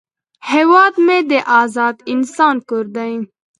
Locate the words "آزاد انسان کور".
1.61-2.85